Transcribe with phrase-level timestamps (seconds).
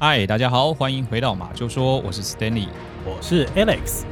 [0.00, 2.68] 嗨，大家好，欢迎回到马就说，我是 Stanley，
[3.04, 4.04] 我是 Alex。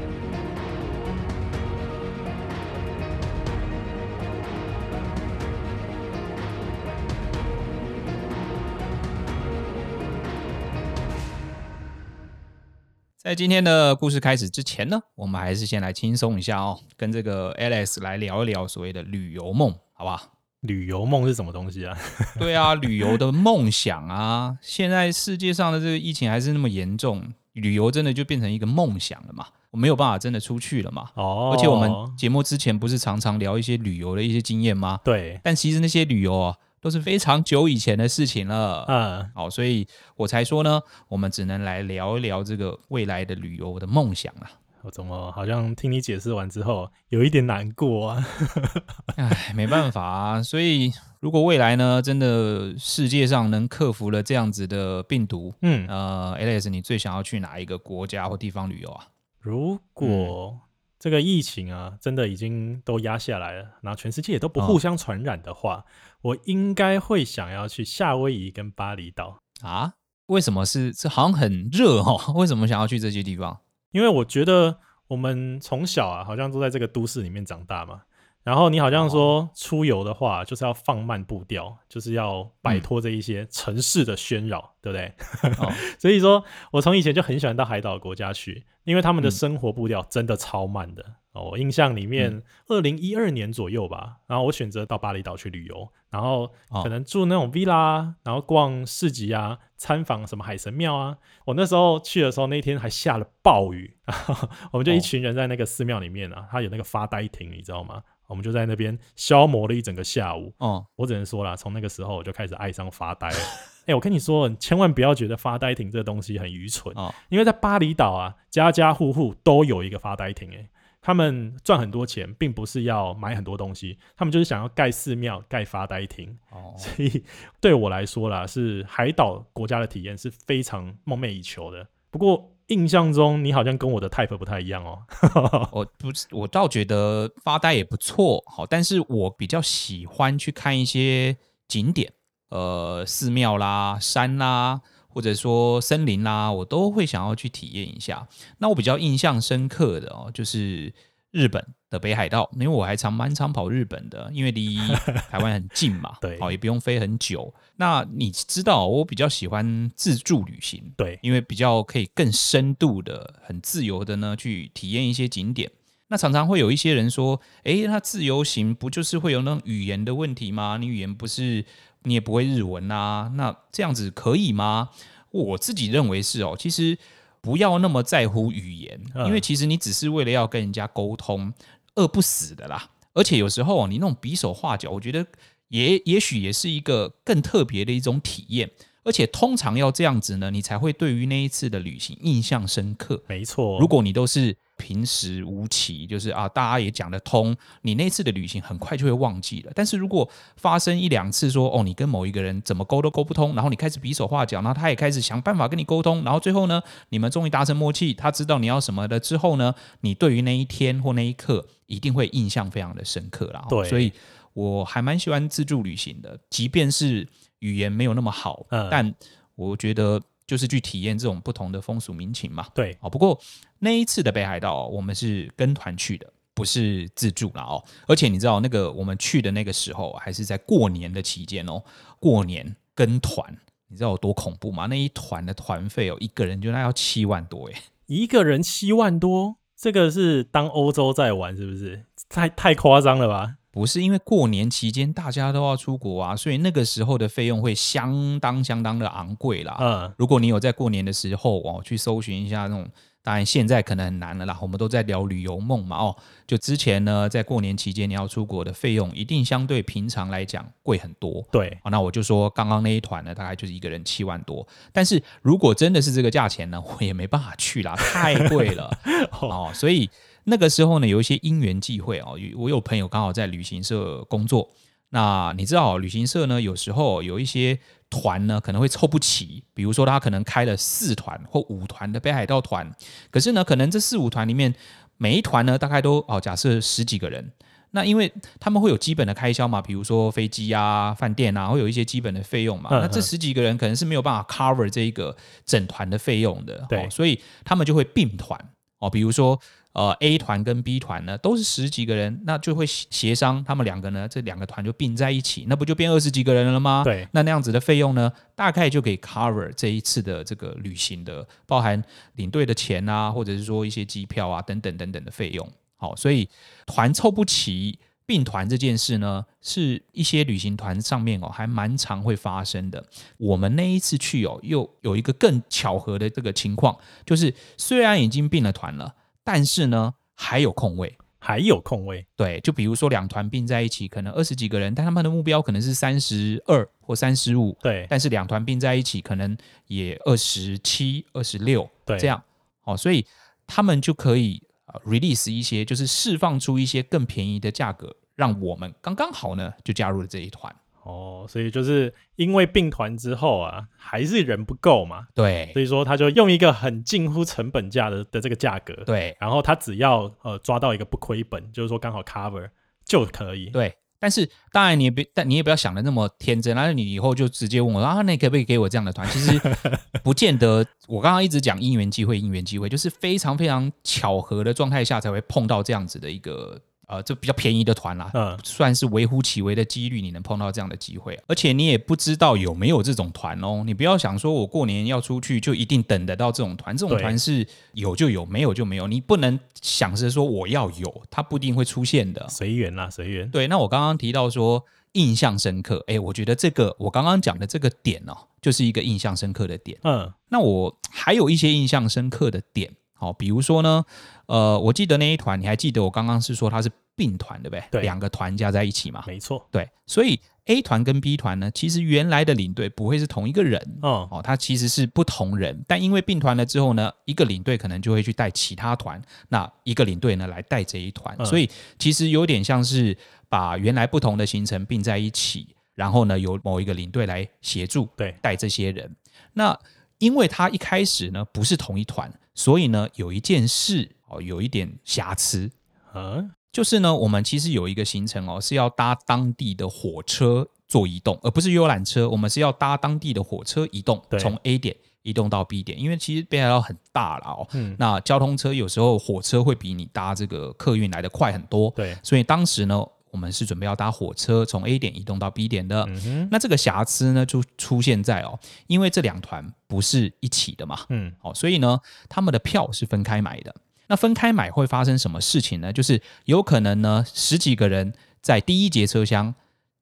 [13.17, 20.36] 在今天的故事开始之前呢，我们还是先来轻松一下哦，跟这个 Alex 来聊一聊所谓的旅游梦，好不好？
[20.67, 21.97] 旅游梦是什么东西啊？
[22.39, 24.57] 对啊，旅游的梦想啊！
[24.61, 29.47] 现在世界上的这个疫情还是那么严重，旅游真的就变成一个梦想了嘛？
[29.71, 31.11] 我没有办法真的出去了嘛？
[31.15, 34.99] 哦，而且我们节目之前不是常常聊一些旅游的一些经验吗？
[35.05, 38.85] 对，但其实那些旅游啊，都是非常久以前的事情了。
[38.89, 44.47] 嗯，好，所以我才说呢，我们只能来聊一聊这个未来的旅游的梦想了。
[44.87, 48.25] 我怎么好像听你解释完之后有一点难过啊？
[49.17, 50.41] 哎，没办法啊。
[50.41, 59.09] 所以如果未来呢，真的世界上能克服了这样子的病毒，嗯，呃，Alex，你最想要去哪一个国家或地方旅游啊？
[59.41, 60.57] 如果
[61.01, 65.85] 这个疫情啊，真的已经都压下来了，然后全世界也都不互相传染的话，哦、
[66.23, 69.95] 我应该会想要去夏威夷跟巴厘岛啊？
[70.27, 70.93] 为什么是？
[70.93, 73.59] 这好像很热哦，为什么想要去这些地方？
[73.91, 78.03] 因为我觉得我们从小啊，好像都在这个都市里面长大嘛。
[78.43, 85.13] 然后你好像说出游的话，就是要放慢步调，就是要摆脱这一些城市的喧扰，嗯、对不对？
[85.67, 91.05] 哦、所以说我从以前就很喜欢到海岛国家去，因为他们的生活步调真的超慢的。
[91.37, 96.51] 哦，我印象里面，二零一二年左右吧，然后我选择到巴厘岛去旅游，然后
[96.83, 101.19] 可能住那种 villa，然后逛市集啊，参访什么海神庙啊。
[101.45, 103.97] 我那时候去的时候，那天还下了暴雨，
[104.73, 108.03] 我们就一群人在那个寺庙里面啊，他有那个发呆亭，你知道吗？
[108.29, 110.53] 我们就在那边消磨了一整个下午。
[110.59, 113.37] 哦，我只能说啦，从那个时候我就开始爱上发呆了。
[113.83, 116.93] 哎、欸，我跟你说，你千万不要觉得发呆亭这个东西很愚蠢。
[116.97, 120.51] 哦，因为在巴厘岛啊，家家户户都有一个发呆亭。
[120.53, 120.69] 哎，
[121.01, 126.37] 他们赚很多钱，并不是要买很多东西，他们就是想要盖寺庙、盖发呆亭。
[126.51, 127.25] 哦，所以
[127.61, 131.87] 对我来说啦，是海岛国家的体验是非常梦寐以求的。
[132.11, 132.53] 不过。
[132.69, 134.99] 印象中你好像跟我的 type 不太一样哦。
[135.71, 141.37] 我不是，我倒觉得发呆也不错，好，但是我比较喜欢去看一些
[141.69, 142.13] 景点，
[142.49, 144.81] 呃，寺庙啦、山啦，
[145.17, 148.29] 或者说森林啦，我都会想要去体验一下。
[148.59, 150.93] 那我比较印象深刻的哦，就是。
[151.33, 154.79] 日本的北海道，因为我还常蛮常跑日本的，因为离
[155.29, 157.53] 台湾很近嘛，对，好，也不用飞很久。
[157.77, 165.71] 那你知道，我比较喜欢自助旅行，对，因为比较可以更深度的、很自由的呢去体验一些景点。
[166.09, 170.79] 那常常会有一些人说，诶，那自由行不就是会有那种语言的问题吗？
[170.81, 171.63] 你语言不是
[172.07, 173.31] 你也不会日文啊？
[173.35, 174.89] 那这样子可以吗？
[175.31, 176.97] 我自己认为是哦，其实。
[177.43, 181.53] 不要那么在乎语言，因为其实你只是为了要跟人家沟通，
[181.95, 182.91] 饿不死的啦。
[183.13, 185.25] 而且有时候你那种比手画脚，我觉得
[185.69, 188.69] 也也许也是一个更特别的一种体验。
[189.07, 193.23] 而且通常要这样子呢，你才会对于那一次的旅行印象深刻。
[193.27, 194.55] 没错，如果你都是。
[194.79, 197.57] 平时无奇，就是啊，大家也讲得通。
[197.81, 199.73] 你那次的旅行很快就会忘记了。
[199.75, 200.29] 但是如果
[200.59, 213.65] 发生一两次说，说哦，你跟某一个人怎么沟都沟不通，然后你开始比手画脚，然后他也开始想办法跟你沟通，然后最后呢，你们终于达成默契，他知道你要什么的之后呢，你对于那一天或那一刻一定会印象非常的深刻啦。
[213.71, 214.13] 对，所以
[214.57, 217.29] 我还蛮喜欢自助旅行的，即便是
[217.59, 219.15] 语言没有那么好，嗯，但
[219.55, 220.21] 我觉得。
[220.49, 222.69] 就是去体验这种不同的风俗民情嘛。
[222.73, 223.37] 对，哦，不过
[223.81, 227.83] 那一次的北海道，我们是跟团去的，不是自助了哦。
[228.07, 231.83] 而且你知道，那个我们去的那个时候，还是在过年的期间哦。
[232.21, 233.59] 过年跟团，
[233.89, 234.87] 你知道有多恐怖吗？
[234.87, 242.05] 那一团的团费哦，一个人就那要七万多耶，一个人七万多，这个是当欧洲在玩是不是？
[242.29, 243.57] 太太夸张了吧？
[243.77, 249.77] 不是，因为过年期间大家都要出国啊，所以那个时候的费用会相当相当的昂贵啦。
[249.79, 252.89] 嗯，如果你有在过年的时候哦去搜寻一下那种，
[253.23, 254.59] 当然现在可能很难了啦。
[254.63, 261.47] 我们都在聊旅游梦嘛哦，就之前呢，在过年期间你要出国的费用一定相对平常来讲贵很多。
[261.53, 264.67] 对，那我就说刚刚那一团呢，大概就是一个人七万多。
[264.91, 268.91] 但是如果真的是这个价钱呢，我也没办法去啦，太贵了
[269.39, 270.09] 哦，所以。
[270.49, 274.71] 那个时候呢，有一些因缘际会哦，我有朋友刚好在旅行社工作。
[275.11, 277.79] 那你知道，旅行社呢，有时候有一些
[278.11, 279.63] 团呢，可能会凑不齐。
[279.75, 282.91] 比如说，他可能开了四团或五团的北海道团，
[283.31, 284.75] 可是呢，可能这四五团里面
[285.17, 287.53] 每一团呢，大概都哦，假设十几个人。
[287.93, 292.91] 那因为他们会有基本的开销嘛，比如说飞机啊、饭店啊，会有一些基本的费用嘛。
[292.93, 295.35] 嗯、那这十几个人可能是没有办法 cover 这一个
[295.65, 298.61] 整团的费用的，对、哦，所以他们就会并团
[298.99, 299.09] 哦。
[299.09, 299.59] 比如说，
[299.97, 307.03] 呃，A 团跟 B 团呢都是十几个人，那就会协商他们两个呢，这两个团就并在一起，那不就变二十几个人了吗？
[307.03, 312.05] 对，那那样子的费用呢，大概就可以 cover 这一次的这个旅行的，包含
[312.35, 315.67] 领队的钱啊，或者是说一些机票啊等等等等的费用。
[315.97, 316.47] 好，所以
[316.85, 323.03] 团凑不齐并团这件事呢，是一些旅行团上面哦，还蛮常会发生的。
[323.39, 329.15] 我们那一次去哦，又有一个更巧合的这个情况，就是虽然已经并了团了，
[329.47, 332.27] 但是呢还有空位，还有空位。
[332.37, 337.75] 对，就比如说两团并在一起，可能二十几个人，但他们的目标可能是三十二或三十五。
[337.81, 339.57] 对，但是两团并在一起，可能
[339.87, 341.89] 也二十七、二十六。
[342.05, 342.43] 对，这样。
[342.83, 343.25] 哦，所以
[343.67, 344.61] 他们就可以。
[345.05, 350.75] release 一些就是释放出一些更便宜的价格，让我们刚刚好呢就加入了这一团
[351.07, 362.69] 哦，所以就是因为并团之后啊，还是人不够嘛，对，所以说他就用一个很近乎成本价的的这个价格，对，然后他只要呃抓到一个不亏本，就是说刚好 cover
[363.05, 363.95] 就可以，对。
[364.19, 369.29] 但是当然你也别，但你也不要想的那么天真，然后你以后就直接问我啊，那你可不可以给我这样的团？
[369.29, 369.61] 其实
[370.25, 370.85] 不见得。
[371.07, 376.81] 我刚刚一直讲因缘机会，因缘机会，就是非常非常巧合的状态下才会碰到这样子的一个。
[377.07, 383.85] 呃，这比较便宜的团啦，嗯，算是微乎其微的几率，你能碰到这样的机会，而且你也不知道有没有这种团哦。
[383.87, 389.07] 你不要想说我过年要出去就一定等得到这种团，这种团是有就有，没有就没有。
[389.07, 392.45] 你不能想着说我要有，它不一定会出现的。
[392.49, 393.49] 随缘啦，随缘。
[393.51, 399.97] 对，那我刚刚提到说印象深刻，哎，我觉得这个我刚刚讲的这个点哦，就是一个印象深刻的点。
[400.03, 402.97] 嗯，那我还有一些印象深刻的点。
[403.19, 404.05] 好，比如说呢，
[404.47, 407.83] 呃，我记得那一团，你还记得我刚刚是说它是并团，对不对？
[407.91, 409.25] 对，两个团加在一起嘛。
[409.27, 423.17] 没错，对，所以 A 团跟 B 团呢，其实原来的领队不会是同一个人，哦，哦，他其实是不同人，但因为并团了之后呢，一个领队可能就会去带其他团，那一个领队呢来带这一团，嗯，所以其实有点像是
[423.49, 429.17] 把原来不同的行程并在一起，然后呢由某一个领队来协助，对，带这些人。
[429.55, 429.79] 那
[430.19, 432.31] 因为他一开始呢不是同一团。
[432.57, 435.71] 所以呢，有一件事哦，有一点瑕疵，
[436.15, 442.29] 嗯，就是呢，我们其实有一个行程哦，是要搭当地的火车做移动，而不是游览车。
[442.29, 446.01] 我们是要搭当地的火车移动，从 A 点移动到 B 点。
[446.01, 453.07] 因为其实北海道很大了哦，嗯，那交通车有时候火车会比你搭这个客运来的快很多，对，所以当时呢。
[453.37, 462.01] 我们是准备要搭火车从 A 点移动到 B 点的，嗯，那这个瑕疵呢就出现在哦，因为这两团不是一起的嘛，嗯，哦，所以呢，
[462.31, 463.75] 他们的票是分开买的。
[464.07, 465.93] 那分开买会发生什么事情呢？
[465.93, 469.55] 就是有可能呢，十几个人在第一节车厢，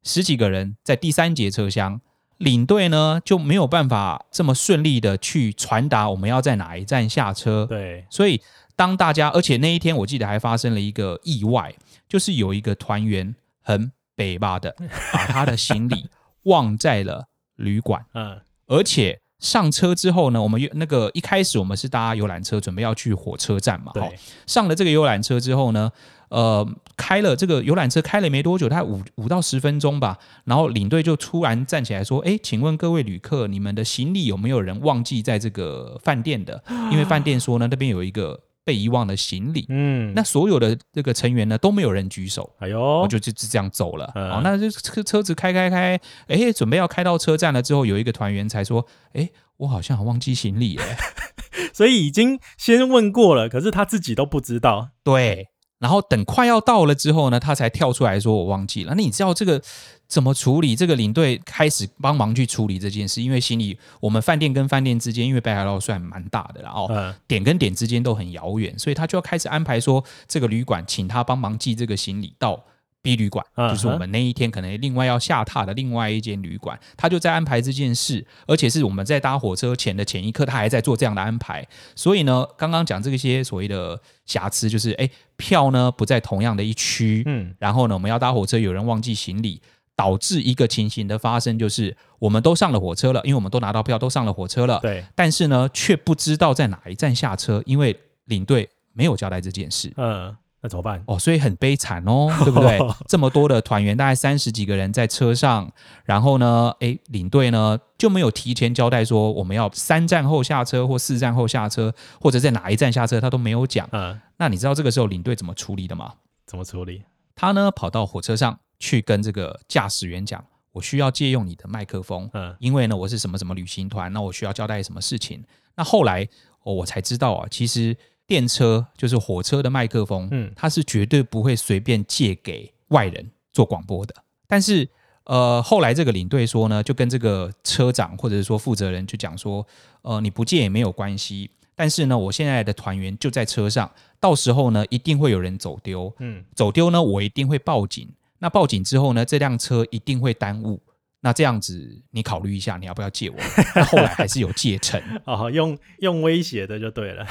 [0.04, 2.00] 十几个人在第三节车厢，
[2.38, 7.66] 领队呢就没有办法这么顺利的去传达我们要在哪一站下车。
[7.66, 8.40] 对，所以
[8.76, 11.74] 当大家，而且那一天我记得还发生了一个意外。
[12.08, 14.74] 就是有一个团员很北吧的，
[15.12, 16.08] 把他的行李
[16.44, 18.04] 忘在了旅馆。
[18.14, 23.92] 嗯，而且上车之后呢，我们那个一开始我们是搭游览车，准备要去火车站嘛。
[23.92, 24.18] 对。
[24.46, 25.90] 上了这个游览车之后呢，
[26.28, 26.66] 呃，
[26.96, 30.18] 开了这个游览车开了没多久，大概五五到十分钟吧。
[30.44, 36.62] 然后领队就突然站起来说：“哎，请问各位旅客，你们的行李有没有人忘记在这个饭店的？
[36.90, 44.10] 因为饭店说呢，那边有一个。”被遗忘的行李，嗯，那所有的这个成员呢都没有人举手，哎呦，我就就就这样走了。
[44.14, 49.28] 嗯、哦，那就车车子开开开，哎，准备要开到车站了之后，有一个团员才说，哎，
[49.58, 50.84] 我好像忘记行李了，
[51.74, 55.48] 所以已经先问过了，可是他自己都不知道，对。
[55.84, 59.60] 然后等快要到了之后呢，他才跳出来说：“我忘记了。”那你知道这个
[60.08, 60.74] 怎么处理？
[60.74, 66.88] 这个领队开始帮忙去处理这件事，因为行李我们饭店跟饭店之间，因为北海道算蛮大的，然后
[67.28, 72.64] 点跟点之间都很遥远，所以他就要开始安排说，这个旅馆请他帮忙寄这个行李到。
[73.04, 81.68] B 旅馆就是我们那一天可能另外要下榻的另外一间旅馆，他就在安排这件事，而且是我们在搭火车前的前一刻，他还在做这样的安排。
[81.94, 85.06] 所以呢，刚刚讲这些所谓的瑕疵，就是哎，
[85.36, 89.60] 票呢不在同样的一区，嗯，然后呢，我们要搭火车，有人忘记行李，
[89.94, 97.94] 导致一个情形的发生，就是我们都上了火车了，因为我们都拿到票，都上了火车了，对，但是呢，却不知道在哪一站下车，因为
[98.24, 100.34] 领队没有交代这件事，嗯。
[100.64, 101.04] 那怎么办？
[101.06, 102.78] 哦，所以很悲惨哦， 对不对？
[103.06, 105.70] 这么多的团员，大概三十几个人在车上，
[106.06, 113.86] 然后呢，诶，领队呢就没有提前交代说我们要三站后下车或四站后下车，或者在哪一站下车，他都没有讲。
[113.92, 116.14] 嗯，那你知道这个时候领队怎么处理的吗？
[116.46, 117.02] 怎么处理？
[117.36, 120.42] 他呢跑到火车上去跟这个驾驶员讲，
[120.72, 125.44] 我需要借用你的麦克风，嗯，因为呢我是什么什么旅行团，那我需要交代什么事情。
[125.76, 126.26] 那后来
[126.62, 127.94] 哦我才知道啊，其实
[128.26, 134.14] 电车就是火车的麦克风，嗯，它是绝对不会随便借给外人做广播的。
[134.46, 134.88] 但是
[135.24, 139.66] 呃后来这个领队说呢，就跟这个车长或者是说负责人就讲说，
[140.02, 141.50] 呃你不借也没有关系。
[141.76, 143.90] 但是呢，我现在的团员就在车上，
[144.20, 146.14] 到时候呢，一定会有人走丢。
[146.20, 148.08] 嗯，走丢呢，我一定会报警。
[148.38, 150.80] 那报警之后呢，这辆车一定会耽误。
[151.24, 153.36] 那这样子，你考虑一下，你要不要借我？
[153.74, 157.26] 那后来还是有借成 哦，用用威胁的就对了。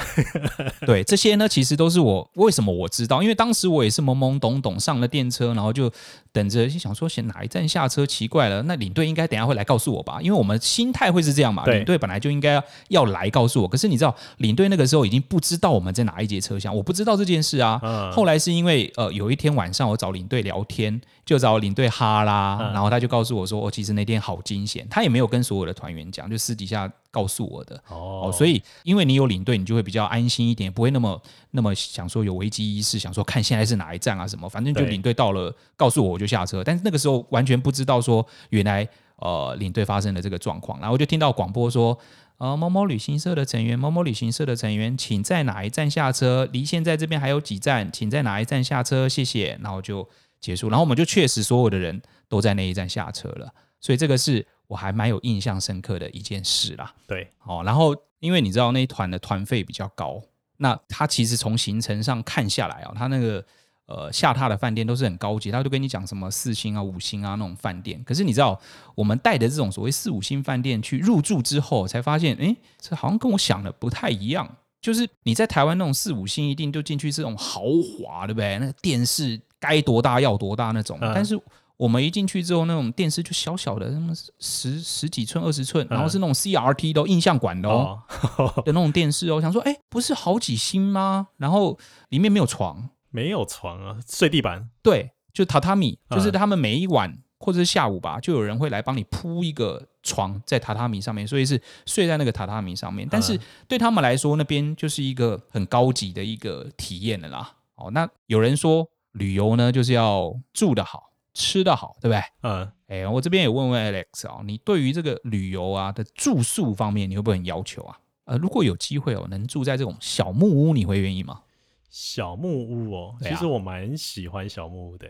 [0.80, 5.88] 对，这些呢，其实都是我为什么我知道，因为当时我也是懵懵懂懂上了电车，然后就
[6.34, 8.04] 等着想说，选哪一站下车？
[8.04, 10.18] 奇怪了，那领队应该等下会来告诉我吧？
[10.20, 11.64] 因为我们心态会是这样嘛。
[11.66, 17.78] 领队本来就应该要来告诉我，可是你知道，领队那个时候已经不知道我们在哪一节车厢，我不知道这件事啊。
[17.84, 18.10] 嗯。
[18.10, 27.80] 后来是因为呃，有一天晚上我找领队聊天，就找领队哈啦，然后他就告诉我说，我、哦、其实那天好惊险，他也没有跟所有的团员讲，就私底下告诉我的。
[27.88, 36.64] 哦，所以因为你有领队，你就会比较安心一点，不会那么那么想说有危机意识，想说看现在是哪一站啊什么，反正就领队到了告诉我我就下车。
[36.64, 41.96] 但是那个时候完全不知道说原来呃领队发生了这个状况，然后我就听到广播说，
[42.38, 46.48] 呃某某旅行社的成员，某某旅行社的成员，请在哪一站下车？
[46.52, 49.08] 离现在这边还有几站，请在哪一站下车？
[49.08, 49.56] 谢谢。
[49.62, 50.08] 然后就
[50.40, 53.52] 结束，然后我们就确实所有的人都在那一站下车了。
[53.80, 56.92] 所以这个是我还蛮有印象深刻的一件事啦。
[57.06, 60.20] 对，哦，然后因为你知道那一团的团费比较高，
[60.56, 63.44] 那他其实从行程上看下来啊，他那个
[63.86, 68.02] 呃下榻的饭店都是很高级，他就跟你讲什么四星啊、五星啊那种饭店。
[68.04, 68.58] 可是你知道
[68.94, 74.56] 我们带的这种所谓四五星饭店去入住之后，才发现，哎，这好像跟我想的不太一样。
[74.80, 77.62] 就是你在台湾那种四五星一定就进去这种豪
[77.98, 78.58] 华，对不对？
[78.58, 81.38] 那个电视该多大要多大那种，嗯、但是。
[81.76, 88.00] 我们一进去之后，那种电视就小小的，那么十十几寸、二十寸，然后是那种 CRT 的印象馆的哦，
[88.64, 89.40] 的那种电视哦。
[89.40, 91.28] 想说，哎，不是好几星吗？
[91.36, 91.78] 然后
[92.10, 94.70] 里面没有床，没有床啊，睡地板。
[94.82, 103.06] 对，就榻榻米，就是他们每一晚或者是下午吧，就有人会来帮你铺一个床在榻榻米上面，所以是睡在那个榻榻米上面。
[103.10, 107.56] 但是对他们来说，那边就是一个很高级的一个体验了啦。
[107.74, 111.10] 哦，那有人说旅游呢，就是要住得好。
[111.34, 112.22] 吃的好，对不对？
[112.42, 117.98] 嗯，哎，我这边也问问 Alex 啊、哦，你对于这个旅游啊的住宿方面，你会不会很要求啊？
[118.24, 121.42] 呃，如果有机会哦，能住在这种小木屋，你会愿意吗？
[121.90, 125.06] 小木屋哦，其实我蛮喜欢小木屋的，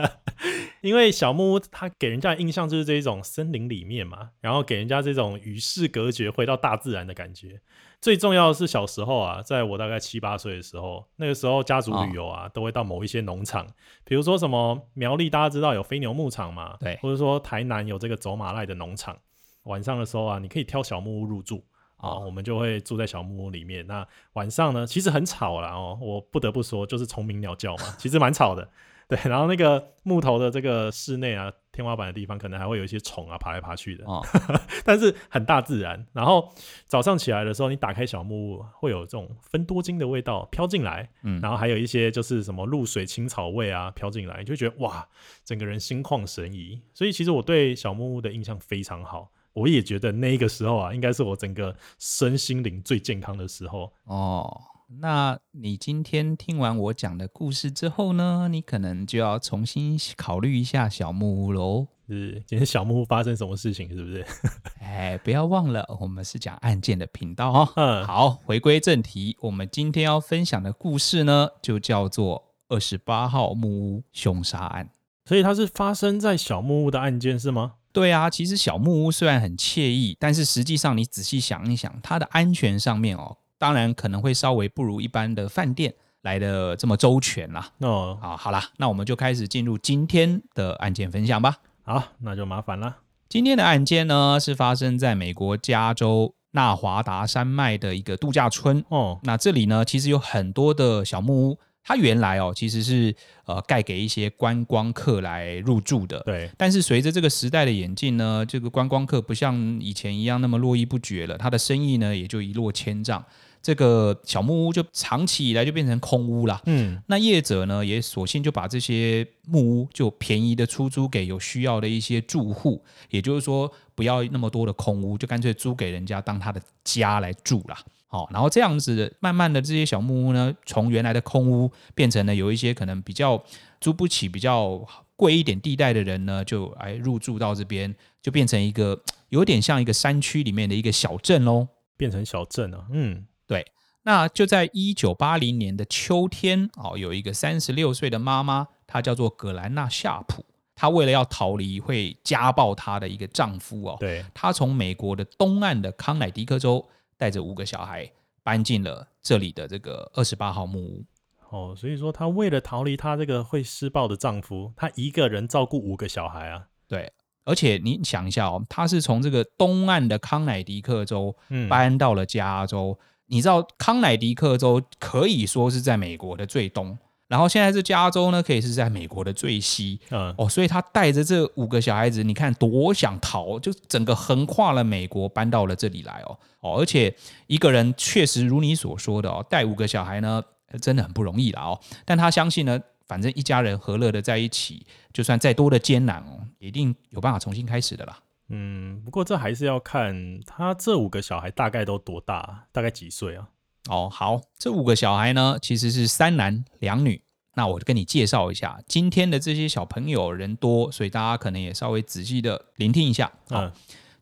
[0.00, 0.10] 啊、
[0.80, 7.60] 因为小木屋它给人家的印象就是这种森林里面嘛，然后给人家这种与世隔绝、回到大自然的感觉。
[8.04, 13.66] 最重要的是小时候啊，在我大概七八岁的时候，那个时候家族旅游啊，哦、都会到某一些农场，
[14.04, 19.16] 比如说什么苗栗，大家知道有飞牛牧场嘛，对，或者说台南有这个走马濑的农场，
[19.62, 21.64] 晚上的时候啊，你可以挑小木屋入住。
[21.96, 23.86] 啊，我们就会住在小木屋里面。
[23.86, 28.68] 那晚上呢，其实很吵啦哦，我不得不说，就是虫鸣鸟叫嘛，其实蛮吵的。
[29.08, 34.04] 对，然后那个木头的这个室内啊，天花板的地方可能还会有一些虫啊爬来爬去的。
[34.06, 34.24] 哦，
[34.84, 36.06] 但是很大自然。
[36.12, 36.52] 然后
[36.86, 41.08] 早上起来的时候，你打开小木屋，会有这种芬多精的味道飘进来。
[41.22, 45.06] 嗯，然后还有一些就是什么露水青草味啊飘进来，你就觉得哇，
[45.44, 46.80] 整个人心旷神怡。
[46.92, 49.30] 所以其实我对小木屋的印象非常好。
[49.52, 54.60] 我也觉得那个时候啊，应该是我整个身心灵最健康的时候哦。
[55.00, 61.86] 那你今天听完我讲的故事之后呢，你可能就要重新考虑一下小木屋喽。
[62.06, 63.88] 是，今天小木屋发生什么事情？
[63.88, 64.26] 是不是？
[64.80, 67.72] 哎，不要忘了，我们是讲案件的频道哦。
[67.76, 74.90] 嗯，好，回归正题，我们今天要分享的故事呢，就叫做二十八号木屋凶杀案。
[75.24, 77.74] 所以它是发生在小木屋的案件是吗？
[77.92, 87.70] 对啊，其实小木屋虽然很惬意，但是实际上你仔细想一想，它的安全上面哦，当然可能会稍微不如一般的饭店来的这么周全啦。
[87.78, 91.56] 哦，好，好啦，那我们就开始进入今天的案件分享吧。
[91.82, 92.98] 好，那就麻烦了。
[93.26, 98.84] 今天的案件呢，是发生在美国加州纳华达山脉的一个度假村。
[98.90, 101.58] 哦，那这里呢，其实有很多的小木屋。
[101.86, 103.14] 它原来哦，其实是
[103.46, 106.20] 呃盖给一些观光客来入住的。
[106.20, 106.50] 对。
[106.58, 113.24] 但是随着这个时代的演进呢，这个观光客不像以前一样那么络绎不绝了，它的生意呢也就一落千丈。
[113.64, 116.60] 这个小木屋就长期以来就变成空屋了。
[116.66, 117.02] 嗯。
[117.06, 127.76] 那业者呢也索性就把这些木屋就便宜的出租给有需要的一些住户，也就是说不要那么多的空屋，就干脆租给人家当他的家来住了。
[128.06, 133.42] 好，然后这样子，慢慢的这些小木屋呢，从原来的空屋变成了有一些可能比较
[133.80, 137.92] 租不起、比较贵一点地带的人呢，就哎入住到这边，
[138.22, 141.66] 就变成一个有点像一个山区里面的一个小镇喽，
[141.96, 142.86] 变成小镇了。
[142.92, 143.66] 嗯，对。
[144.02, 156.88] 那就在一九八零年的秋天，哦，有一个三十六岁的妈妈，她叫做葛兰娜夏普，她为了要逃离会家暴她的一个丈夫哦，对，她从美国的东岸的康乃狄克州。
[157.16, 158.10] 带着五个小孩
[158.42, 161.04] 搬进了这里的这个二十八号木屋。
[161.48, 166.66] 哦，所以说她为了逃离她这个会施暴的丈夫，她一个人照顾五个小孩啊。
[166.88, 167.12] 对，
[167.44, 171.34] 而且你想一下哦，她是从这个东岸的康乃狄克州
[171.70, 172.98] 搬到了加州。
[173.00, 173.06] 嗯。
[173.26, 176.96] 你知道康乃狄克州可以说是在美国的最东。
[177.26, 187.12] 然后现在是加州呢，可以是在美国的最西，嗯，哦，所以他带着这五个小孩子，你看多想逃，就整个横跨了美国，搬到了这里来哦，哦，而且
[187.46, 190.40] 一个人确实如你所说的哦，带五个小孩呢，
[190.80, 191.80] 真的很不容易了哦。
[192.04, 192.78] 但他相信呢，
[193.08, 198.18] 反正一家人和乐的在一起，就算再多的艰难哦，一定有办法重新开始的啦。
[198.48, 203.48] 嗯，不过这还是要看他这五个小孩大概都多大，大概几岁啊？
[203.88, 207.22] 哦，好，这五个小孩呢，其实是三男两女。
[207.56, 213.26] 那我就跟你介绍一下，今天的这些小朋友人多，所以大家可能也稍微仔细的聆听一下。
[213.48, 213.72] 啊、嗯，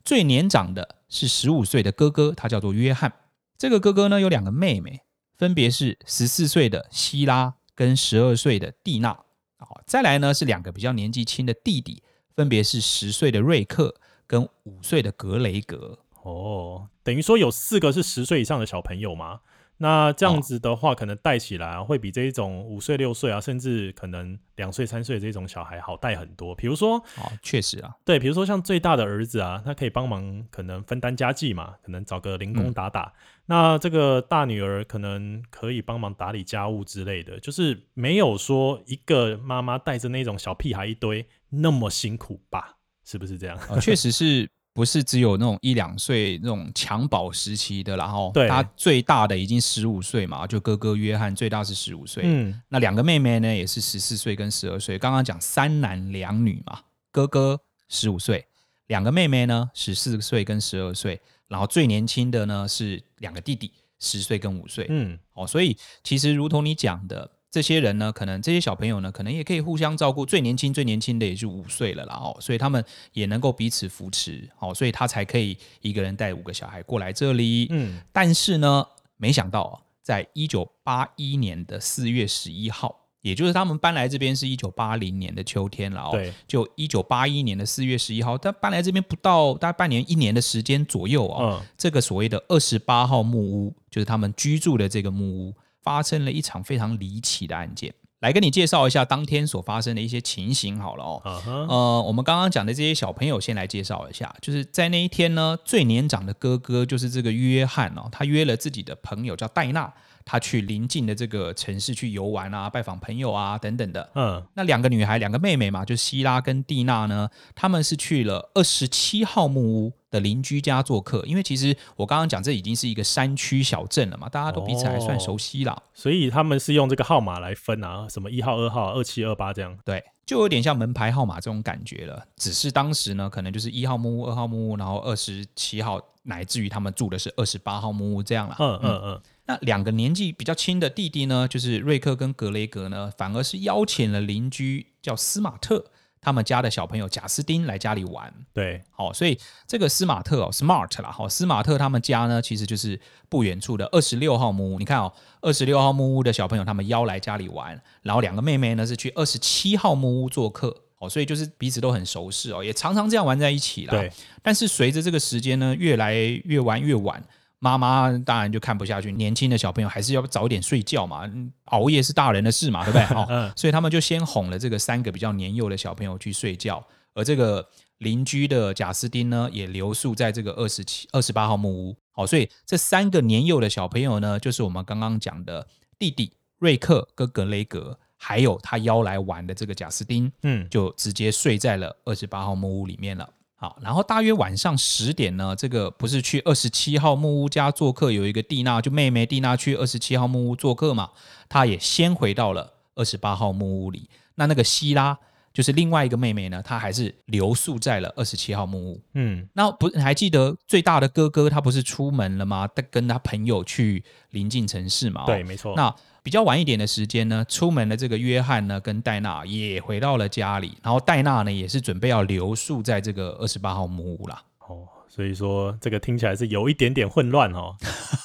[0.05, 3.11] 最年长的是十五岁的哥哥，他叫做约翰。
[3.57, 5.01] 这个哥哥呢，有两个妹妹，
[5.35, 9.17] 分别是十四岁的希拉跟十二岁的蒂娜。
[9.57, 12.03] 好，再来呢是两个比较年纪轻的弟弟，
[12.35, 13.95] 分别是十岁的瑞克
[14.33, 15.99] 跟五岁的格雷格。
[16.23, 19.41] 哦，等于说有四个是十岁以上的小朋友吗？
[19.77, 26.55] 那这样子的话，可能带起来啊会比这一种五岁、六岁啊，甚至可能两岁、三岁这种小孩好带很多。
[26.55, 33.01] 比如说，哦，确实啊，对，比如说像最大的儿子啊，他可以帮忙，可能分担家计嘛，可能找个零工打打。
[33.01, 33.13] 嗯。
[33.47, 42.77] 那这个大女儿可能可以帮忙打理家务之类的，就是没有说一个妈妈带着那种小屁孩一堆那么辛苦吧？
[43.03, 43.59] 是不是这样？
[43.69, 44.49] 哦，确实是。
[44.75, 54.97] 不是只有那种一两岁那种襁褓时期的，然后他最大的已经十五岁嘛，就哥哥约翰最大是十五岁，嗯，那两个妹妹呢也是十四岁跟十二岁。
[54.97, 58.47] 刚刚讲三男两女嘛，哥哥十五岁，
[58.87, 67.29] 两个妹妹呢十四岁跟十二岁，然后最年轻的呢是两个弟弟十岁跟五岁，嗯，哦，所以其实如同你讲的。
[67.53, 70.25] 这些人呢，可能这些小朋友呢，可能也可以互相照顾。
[70.25, 77.67] 最年轻、最年轻的也就五岁了啦，哦，所以他们也能够彼此扶持，哦，所以他才可以一个人带五个小孩过来这里。
[77.69, 78.83] 嗯，但是呢，
[79.17, 95.53] 没想到啊在一九八一年的四月十一号，也就是他们搬来这边是一九八零年的秋天了哦，对，就一九八一年的四月十一号，他搬来这边不到大概半年、一年的时间左右啊，嗯，这个所谓的二十八号木屋，就是他们居住的这个木屋。
[95.83, 101.21] 发生了一场非常离奇的案件，来跟你介绍一下当天所发生的一些情形好了哦。
[101.25, 101.67] Uh -huh.
[101.67, 109.93] 呃，我们刚刚讲的这些小朋友，先来介绍一下，就是在那一天呢，最年长的哥哥就是这个约翰哦，他约了自己的朋友叫戴娜。
[110.25, 114.09] 他去邻近的这个城市去游玩啊，拜访朋友啊，等等的。
[114.15, 121.21] 嗯，那两个女孩，两个妹妹嘛，就希拉跟蒂娜呢，他们是去了二十七号木屋的邻居家做客。
[121.25, 125.73] 因为其实我刚刚讲，这已经是一个山区小镇了嘛，大家都彼此还算熟悉啦。
[125.73, 129.77] 哦，所以他们是用这个号码来分啊，什么一号、二号、二七、二八这样。
[129.83, 132.25] 对，就有点像门牌号码这种感觉了。
[132.37, 138.55] 只是当时呢，可能就是一号木屋、二号木屋，然后二十七号，乃至于他们住的是二十八号木屋这样了。
[138.59, 139.21] 嗯嗯嗯。
[139.45, 145.83] 那两个年纪比较轻的弟弟呢，就是瑞克跟格雷格呢，反而是邀请了邻居叫斯马特
[146.23, 148.33] 他们家的小朋友贾斯汀来家里玩。
[148.53, 154.79] 对，好，所以这个斯马特哦，smart 啦，好，斯马特他们家呢，其实就是不远处的二十六号木屋。
[154.79, 160.75] 你看哦，二十六号木屋的小朋友他们邀来家里玩，然后两个妹妹呢是去二十七号木屋做客。
[160.99, 163.91] 哦，所以就是彼此都很熟识哦，也常常这样玩在一起啦。
[163.91, 164.09] 对，
[164.41, 167.21] 但是随着这个时间呢，越来越玩越晚。
[167.63, 171.23] 妈妈当然就看不下去，年轻的小朋友还是要早点睡觉嘛，
[171.67, 173.05] 熬夜是大人的事嘛，对不对？
[173.15, 177.65] 哦，所以他们就先哄了这个三个比较年幼的小朋友去睡觉，而这个
[177.99, 181.95] 邻居的贾斯汀呢，也留宿在这个二十七、二十八号木屋。
[182.11, 185.65] 好，所以这三个年幼的小朋友呢，就是我们刚刚讲的
[185.97, 193.29] 弟弟瑞克跟格雷格，还有他邀来玩的这个贾斯汀，嗯，就直接睡在了二十八号木屋里面了。
[193.63, 201.11] 好，然后大约晚上十点呢，这个不是去二十七号木屋家做客，有一个蒂娜，就妹妹蒂娜去二十七号木屋做客嘛，
[201.47, 204.09] 她也先回到了二十八号木屋里。
[204.35, 205.17] 那那个希拉
[205.53, 209.01] 就是另外一个妹妹呢，她还是留宿在了二十七号木屋。
[209.13, 212.67] 嗯，那不你还记得最大的哥哥他不是出门了吗？
[212.67, 215.25] 他跟他朋友去临近城市嘛？
[215.25, 215.73] 对，没错。
[215.77, 224.41] 那比较晚一点的时间呢，出门的这个约翰呢，跟戴娜也回到了家里，然后戴娜呢也是准备要留宿在这个二十八号木屋啦。
[224.59, 227.75] 哦，所以说这个听起来是有一点点混乱哦。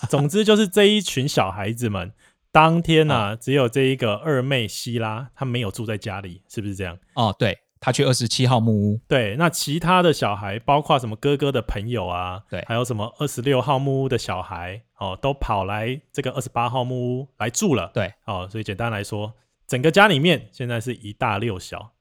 [0.08, 2.12] 总之就是这一群小孩子们，
[2.52, 6.96] 当天呢、啊嗯、只有这一个二妹希拉，她没有住在家里，是不是这样？
[7.14, 7.58] 哦，对。
[7.80, 19.32] 他去二十七号木屋，对，那其他的小孩，包括什么哥哥的朋友啊，对，还有什么二十六号木屋的小孩，哦，都跑来这个二十八号木屋来住了，对，哦，所以简单来说，
[19.66, 21.92] 整个家里面现在是一大六小，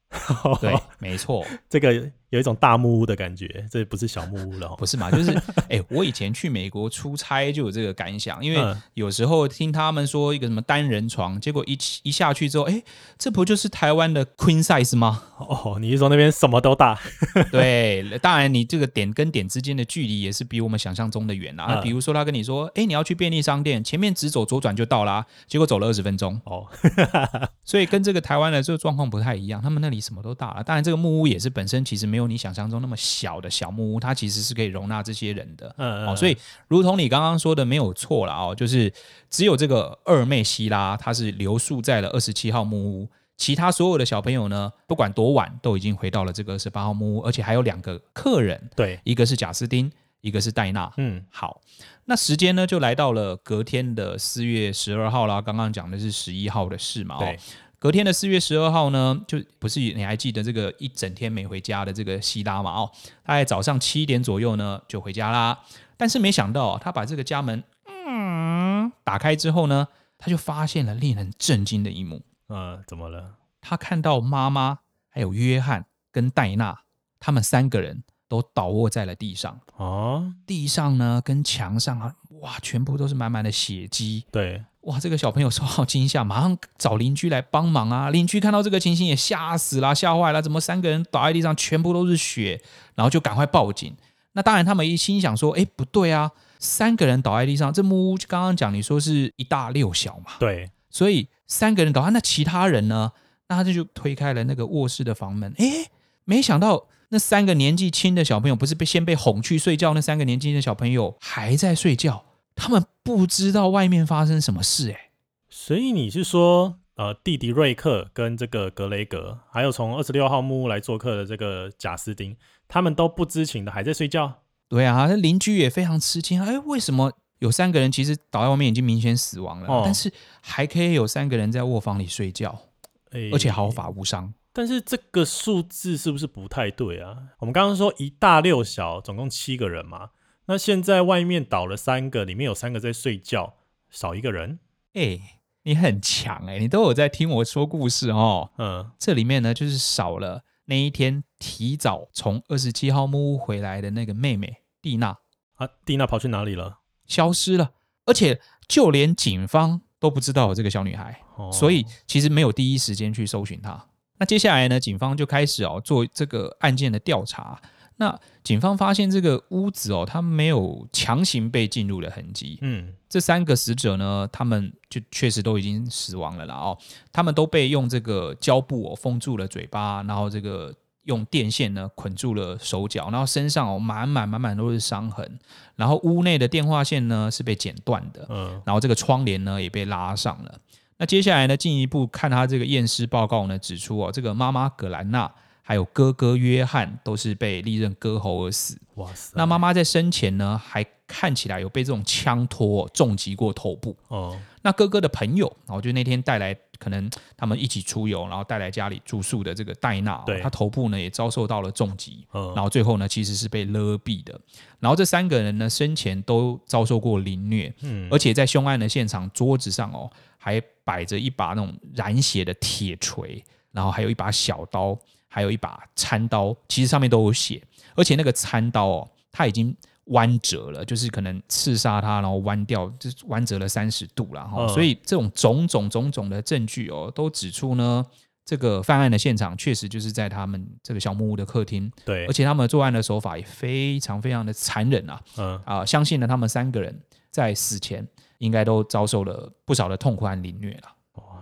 [0.62, 2.12] 对， 没错，这个。
[2.30, 5.10] 有一种大木屋的感觉，这不是小木屋了，不是嘛？
[5.10, 5.32] 就是，
[5.70, 12.84] 哎、欸，我以前去美国出差就有这个感想，因为有时候听他们说一个什么单人床，结果一一下去之后，哎、欸，
[13.18, 15.24] 这不就是台湾的 Queen Size 吗？
[15.38, 17.00] 哦，你是说那边什么都大？
[17.50, 21.80] 对，当然你这个点跟点之间的距离也是比我们想象中的远啊。
[21.82, 26.38] 比如说他跟你说，哎、欸，你要去便利商店，前面直走左转就到啦，结果走了二十分钟。
[26.44, 26.68] 哦，
[27.64, 30.62] 所以跟这个台湾的这个状况不太一样，他们那里什么都大了。
[30.62, 32.17] 当然，这个木屋也是本身其实没有。
[32.18, 35.68] 没有你想象中那么小的小木屋，它其实是可以容纳这些人的。
[35.78, 36.36] 嗯，嗯，哦，所以
[36.68, 38.92] 如同你刚刚说的，没有错了哦，就是
[39.30, 50.92] 只有这个二妹希拉，她是留宿在了二十七号木屋，其他所有的小朋友呢，不管多晚，都已经回到了这个二十八号木屋，而且还有两个客人，对，一个是贾斯汀，一个是戴娜。
[50.98, 51.62] 嗯，好，
[52.06, 55.40] 那时间呢，就来到了隔天的四月十二号啦。
[55.40, 57.38] 刚刚讲的是十一号的事嘛，对。
[57.80, 62.72] 隔天的四月十二号呢，就不是你还记得这个一整天没回家的这个希拉嘛？
[62.72, 62.92] 哦，
[63.24, 65.60] 他在早上七点左右呢就回家啦。
[65.96, 69.88] 但是没想到，他把这个家门嗯打开之后呢，
[70.18, 72.24] 他就发现了令人震惊的一幕。
[72.48, 73.36] 呃，怎么了？
[73.62, 76.80] 他看到妈妈还有约翰跟戴娜，
[77.20, 79.60] 他们三个人都倒卧在了地上。
[79.76, 84.26] 哦，地上呢跟墙上啊，哇，全部都是满满的血迹。
[84.32, 84.64] 对。
[84.88, 88.10] 哇，这个小朋友受到惊吓，马上找邻居来帮忙啊！
[88.10, 92.62] 邻居看到这个情形也吓死了，吓坏了，怎么三个人倒在地上，全部都是血，
[92.96, 93.94] 然后就赶快报警。
[94.32, 103.12] 那当然，他们一心想说，哎，不对啊，三个人倒在地上，这木屋刚刚讲你说是一大六小嘛，对，所以三个人倒下，那其他人呢？
[103.50, 105.90] 那他就就推开了那个卧室的房门，哎，
[106.24, 112.24] 没想到那三个年纪轻的小朋友不是被先被哄去睡觉，那三个年纪轻的小朋友还在睡觉。
[112.58, 115.12] 他们不知道外面发生什么事，哎，
[115.48, 122.36] 所以你是说，呃，弟弟瑞克跟这个格雷格，还有从二十六号木屋来做客的这个贾斯汀，
[122.68, 124.42] 他们都不知情的还在睡觉？
[124.68, 132.64] 对啊，那邻居也非常吃惊，哎，为什么有三个人其实倒在外面已经明显死亡了，哦，但是还可以有三个人在卧房里睡觉，
[133.12, 134.34] 哎，而且毫发无伤？
[134.52, 137.16] 但是这个数字是不是不太对啊？
[137.38, 140.10] 我们刚刚说一大六小，总共七个人嘛。
[140.48, 143.56] 那现在外面倒了三个，里面有三个在睡觉，
[143.90, 144.60] 少一个人。
[144.94, 145.22] 哎、欸，
[145.64, 148.52] 你很强哎、欸，你都有在听我说故事哦。
[148.58, 155.18] 嗯，这里面呢，就是少了那一天提早从二十七号木屋回来的那个妹妹蒂娜
[155.56, 155.70] 啊。
[155.86, 156.80] 蒂娜跑去哪里了？
[157.06, 157.72] 消失了，
[158.06, 163.86] 而且就连警方都不知道有这个小女孩，哦、所以其实没有第一时间去搜寻她。
[164.20, 167.62] 那接下来呢，警方就开始哦做这个案件的调查。
[168.00, 172.60] 那警方发现这个屋子哦，它没有强行被进入的痕迹。
[172.62, 176.78] 嗯，这三个死者呢，他们就确实都已经死亡了啦哦。
[177.12, 180.72] 他们都被用这个胶布哦封住了嘴巴，然后这个
[181.06, 185.40] 用电线呢捆住了手脚，然后身上哦满满满满都是伤痕。
[185.76, 190.60] 然后屋内的电话线呢是被剪断的，嗯，然后这个窗帘呢也被拉上了。
[191.00, 195.32] 那接下来呢，进一步看他这个验尸报告呢，指出哦，这个妈妈葛兰娜。
[195.68, 198.80] 还有哥哥约翰都是被利刃割喉而死。
[198.96, 199.34] 哇塞！
[199.36, 203.94] 那妈妈在生前呢，还看起来有被这种枪托重击过头部。
[204.08, 204.40] 哦。
[204.62, 212.26] 那哥哥的朋友，然后就那天带来，可能他们一起出游，然后带来家里住宿的这个戴娜，对，他头部呢也遭受到了重击。
[212.32, 212.54] 嗯。
[212.56, 214.40] 然后最后呢，其实是被勒毙的。
[214.80, 217.74] 然后这三个人呢，生前都遭受过凌虐。
[217.82, 218.08] 嗯。
[218.10, 224.98] 而且在凶案的现场，桌子上哦，还摆着一把那种染血的铁锤，然后还有一把小刀。
[225.28, 227.62] 还有一把餐刀，其实上面都有血，
[227.96, 234.66] 而且那个餐刀哦，它已经弯折了，就是可能刺杀他，然后弯掉，就弯折了三十度了哈。
[234.66, 238.06] 嗯、所以这种种种种种的证据哦，都指出呢，
[238.46, 241.92] 这个犯案的现场确实就是在他们这个小木屋的客厅。
[242.06, 245.22] 对，而且他们作案的手法也非常非常的残忍啊。
[245.38, 246.98] 嗯啊，相信呢，他们三个人
[247.30, 250.94] 在死前应该都遭受了不少的痛苦和凌虐了。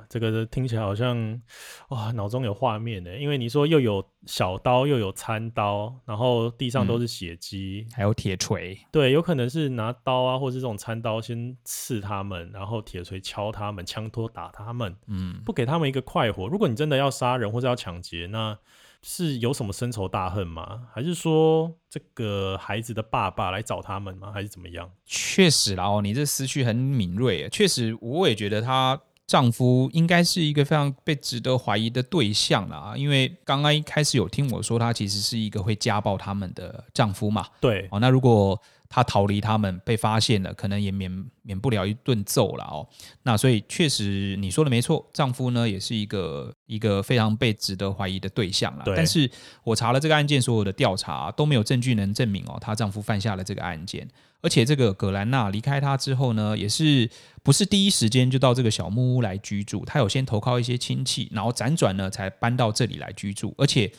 [0.10, 1.42] 这个听起来好像
[1.90, 3.18] 哇，脑中有画面呢。
[3.18, 8.78] 因为你说又有小刀，又有餐刀，然后地上都是血迹，嗯，还有铁锤。
[8.92, 16.48] 对，有可能是拿刀啊，或是这种餐刀先刺他们，然后铁锤敲他们，枪托打他们，嗯，不给他们一个快活。
[16.48, 18.58] 如果你真的要杀人或者要抢劫，那
[19.02, 20.88] 是有什么深仇大恨吗？
[20.92, 24.32] 还是说这个孩子的爸爸来找他们吗？
[24.34, 24.90] 还是怎么样？
[25.06, 27.48] 确实啦，哦，你这思绪很敏锐。
[27.50, 32.98] 确实，我也觉得她丈夫应该是一个非常被值得怀疑的对象了啊。
[32.98, 37.48] 因为刚刚一开始有听我说，她其实是一个会家暴他们的丈夫嘛。
[37.60, 42.88] 对，哦，那如果他逃离他们被发现了，可能也免免不了一顿揍了哦。
[43.24, 48.84] 那所以确实你说的没错，丈夫呢也是一个一个非常被值得怀疑的对象了。
[48.88, 49.30] 但是
[49.64, 54.08] 我查了这个案件所有的调查都没有证据能证明哦，她丈夫犯下了这个案件。
[54.42, 57.10] 而且这个葛兰娜离开她之后呢，也是
[57.42, 59.84] 不是第一时间就到这个小木屋来居住？
[59.84, 63.92] 她有先投靠一些亲戚，然后辗转呢才搬到这里来居住，而且。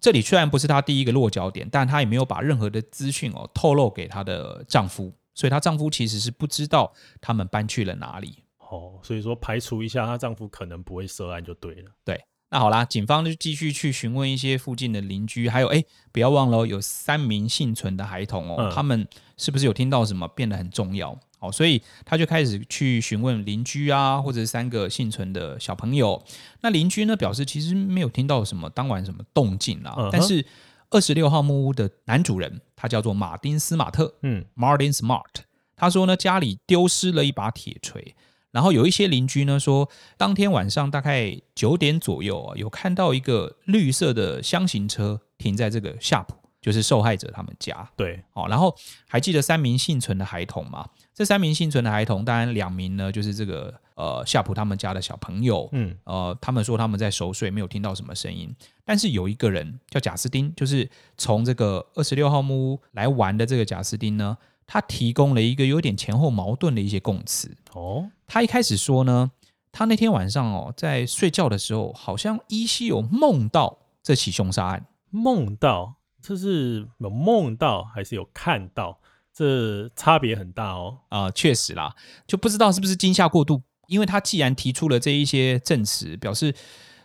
[0.00, 8.42] 这里虽然不是她第一个落脚点，但她也没有把任何的资讯哦透露给她的丈夫，所以她丈夫其实是不知道他们搬去了哪里。
[8.58, 11.90] 哦，所以说排除一下，她丈夫可能不会涉案就对了。
[12.04, 19.06] 对，那好啦，警方就继续去询问一些附近的邻居，还有哎，不要忘了有三名幸存的孩童哦，嗯、他们
[19.36, 21.18] 是不是有听到什么变得很重要？
[21.38, 26.24] 好，所以他就开始去询问邻居啊，或者三个幸存的小朋友。
[26.62, 29.94] 那邻居呢表示，其实没有听到什么当晚什么动静啦。
[29.96, 30.10] Uh huh.
[30.10, 30.44] 但是
[30.90, 35.42] 二十六号木屋的男主人，他叫做马丁斯马特，嗯，Martin Smart。
[35.76, 38.14] 他说呢，家里丢失了一把铁锤。
[38.52, 47.86] 然后有一些邻居呢说，当天晚上大概九点左右啊，有看到一个绿色的箱型车停在这个夏普，就是受害者他们家。
[47.94, 48.74] 对，好，然后
[49.06, 50.88] 还记得三名幸存的孩童吗？
[51.16, 58.54] 这三名幸存的孩童，当然两名呢，就是这个呃夏普他们家的小朋友，嗯，呃，他们说他们在熟睡，没有听到什么声音。
[58.84, 67.56] 但是有一个人叫贾斯汀，就是从这个二十六号木屋来玩的这个贾斯汀呢，他提供了一个有点前后矛盾的一些供词。
[67.72, 69.30] 哦，他一开始说呢，
[69.72, 74.84] 他那天晚上哦在睡觉的时候，好像依稀有梦到这起凶杀案。
[75.08, 78.98] 梦到，这是有梦到还是有看到？
[79.36, 81.94] 这差别很大哦，啊、确实啦，
[82.26, 86.54] 就不知道是不是惊吓过度，因为他既然提出了这一些证词，表示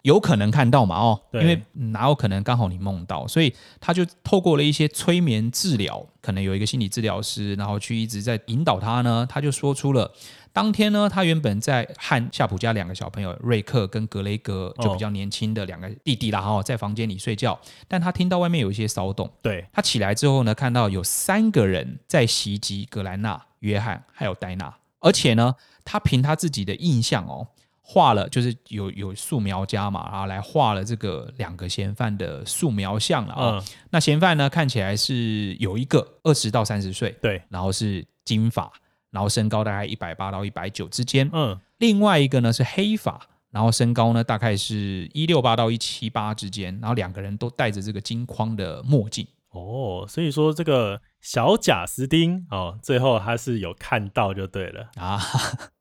[0.04, 1.62] 有可能看到嘛，哦，对因为
[1.92, 10.12] 哪有可能刚好你梦到，所以他就透过了一些催眠治疗，可能有一个心理治疗师，然后去一直在引导他呢，他就说出了。
[10.54, 17.58] 当天呢，他原本在和夏普家两个小朋友瑞克跟格雷格，就比较年轻的两个弟弟啦，哈，在房间里睡觉。
[17.88, 27.48] 但他听到外面有一些骚动，对，他起来之后呢，看到有三个人在袭击格兰纳、约翰还有戴娜，而且呢，他凭他自己的印象哦，
[27.82, 33.58] 画了就是有有素描家嘛，然后来画了这个两个嫌犯的素描像了啊。
[33.58, 38.72] 嗯、那嫌犯呢，看起来是有一个二十到三十岁，对，然后是金发。
[39.10, 49.28] 然后身高大概一百八到一百九之间，嗯，另外一个呢是黑发，然后身高呢大概是一六八到一七八之间，然后两个人都戴着这个金框的墨镜。
[49.50, 55.22] 哦，所以说这个小贾斯汀哦，最后他是有看到就对了啊，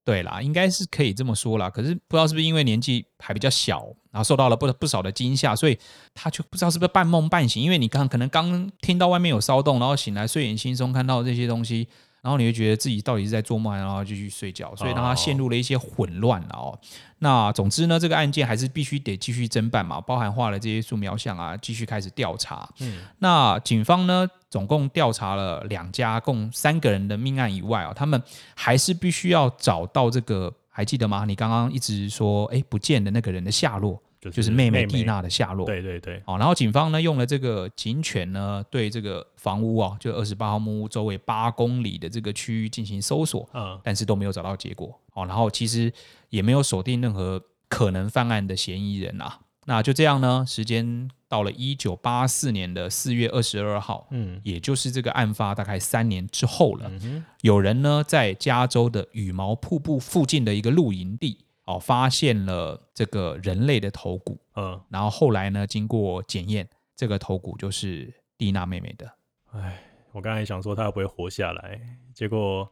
[0.04, 1.70] 对啦，应该是可以这么说啦。
[1.70, 5.78] 可是不知道是不是因为年纪还比较小，然后受到了不不少的惊吓，所以
[6.14, 11.88] 他就不知道是不是半梦半醒，因为你刚可能刚听到外面有骚动，然后醒来睡眼惺忪看到这些东西。
[12.22, 16.78] 然后你会觉得自己到底是在做梦，然后就去睡觉，所以让他陷入了一些混乱了哦。
[17.18, 22.68] 那总之呢，这个案件还是必须得继续侦办嘛，包含画了这些素描像啊，继续开始调查。
[22.80, 28.22] 嗯，那警方呢，总共调查了两家共三个人的命案以外啊，他们
[28.54, 31.24] 还是必须要找到这个，还记得吗？
[31.26, 34.00] 你刚刚一直说哎不见的那个人的下落。
[34.28, 35.64] 就是妹妹蒂娜的下落。
[35.64, 36.22] 对对对。
[36.26, 44.94] 好，然后警方呢用了这个警犬呢，对这个房屋啊，就二十八号木屋周围八公里的这个区域进行搜索，嗯，但是都没有找到结果。
[45.12, 45.90] 好，然后其实
[46.28, 49.38] 也没有锁定任何可能犯案的嫌疑人啊。
[49.66, 56.90] 那就这样呢，时间到了一九八四年的四月二十二号，嗯，也就是这个案发大概三年之后了。
[57.02, 61.38] 嗯，有人呢在加州的羽毛瀑布附近的一个露营地。
[61.70, 69.08] 哦，发现了这个人类的头骨，嗯，然后后来呢，经过检验，这个头骨就是蒂娜妹妹的。
[69.52, 69.80] 哎，
[70.10, 71.80] 我刚才想说她会不会活下来，
[72.12, 72.68] 结果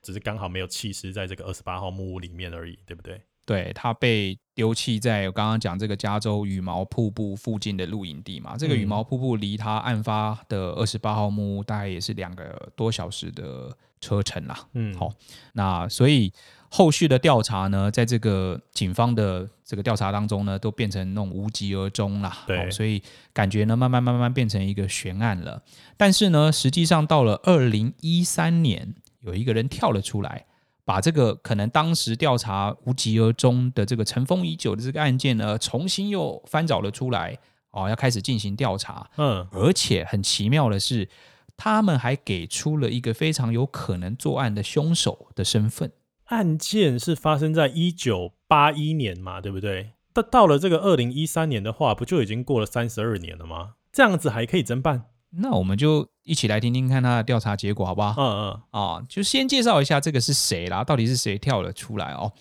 [0.00, 3.20] 只是刚好没有弃尸在这个二十八号木屋里面而已，对不对？
[3.44, 8.56] 对，她被丢弃在我刚刚讲这个加州羽毛瀑布附近的露营地嘛。
[8.56, 14.68] 这个羽毛瀑布离她案发的二十八号木屋大概也是两个多小时的车程啦。
[14.72, 15.12] 嗯，好，
[15.52, 16.32] 那所以。
[16.70, 22.44] 后续的调查呢，在这个警方的这个调查当中呢，都变成那种无疾而终啦。
[22.46, 23.02] 对、哦，所以
[23.32, 25.62] 感觉呢，慢慢慢慢变成一个悬案了。
[25.96, 30.44] 但是呢，实际上到了二零一三年，有一个人跳了出来，
[30.84, 37.38] 把这个可能当时调查无疾而终的这个尘封已久的这个案件呢，重新又翻找了出来。
[37.70, 39.08] 哦，要开始进行调查。
[39.18, 41.06] 嗯，而且很奇妙的是，
[41.56, 45.92] 他们还给出了一个非常有可能作案的凶手的身份。
[46.28, 49.92] 案件是发生在一九八一年嘛，对不对？
[50.12, 53.74] 到到了这个二零一三年的话，不就已经过了三十二年了吗？
[53.92, 55.04] 这样子还可以侦办？
[55.30, 58.14] 那我们就一起来听听看他的调查结果，好不好？
[58.18, 62.32] 嗯嗯，啊，就先介绍一下这个是谁啦，到底是谁跳了出来哦？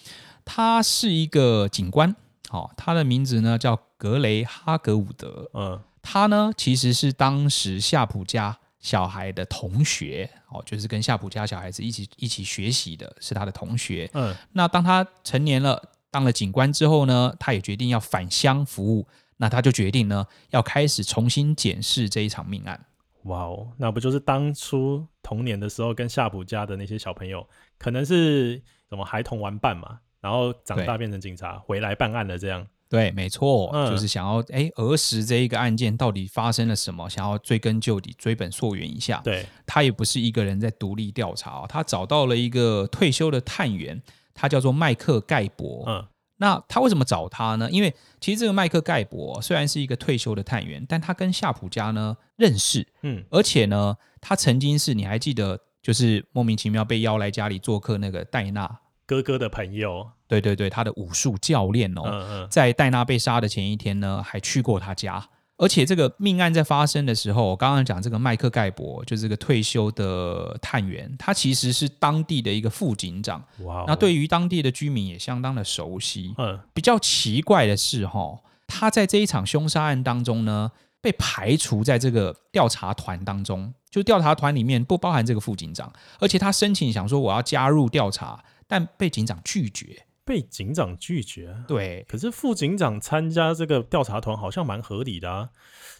[0.43, 2.15] 他是一个警官，
[2.52, 5.50] 哦，他的名字呢叫格雷哈格伍德。
[5.54, 8.60] 嗯，他呢其实是当时夏普家。
[8.88, 14.10] 小孩的同学哦，就是跟夏普家小孩子一起一起学习的，是他的同学。
[14.13, 19.06] 嗯，那当他成年了，当了警官之后呢，他也决定要返乡服务。
[19.39, 22.86] 那他就决定呢，要开始重新检视这一场命案。
[23.23, 27.45] 哇哦，那不就是当初童年的时候跟夏普家的那些小朋友，
[27.78, 28.56] 可能是
[28.89, 32.65] 什么孩童玩伴嘛，然后长大变成警察回来办案了这样。
[32.89, 37.10] 对，没错，嗯、就是想要哎，儿时这一个案件到底发生了什么？
[37.10, 39.21] 想要追根究底、追本溯源一下。
[39.23, 44.02] 对，他也不是一个人在独立调查，他找到了一个退休的探员，
[44.34, 45.84] 他叫做麦克盖博。
[45.88, 46.06] 嗯，
[46.38, 47.69] 那他为什么找他呢？
[47.71, 52.88] 因为其实这个麦克盖博虽然是一个退休的探员，但他跟夏普家呢认识。
[53.02, 58.80] 嗯，而且呢，他曾经是你还记得，就是莫名其妙被邀来家里做客那个戴娜。
[59.06, 65.30] 哥哥的朋友，对对对，他的武术教练哦，嗯嗯，在戴娜被杀的前一天呢，还去过他家。
[65.60, 73.44] 而且这个命案在发生的时候，我刚刚讲这个麦克盖博，就是这个退休的探员，他其实是当地的一个副警长。
[73.63, 76.36] 哇，那对于当地的居民也相当的熟悉。
[76.38, 88.44] 嗯，比较奇怪的是哈，他在这一场凶杀案当中呢，被排除在这个调查团当中，就调查团里面不包含这个副警长，而且他申请想说我要加入调查。
[88.70, 91.56] 但被警长拒绝，被警长拒绝。
[91.66, 95.50] 对，可是副警长参加这个调查团好像蛮合理的啊，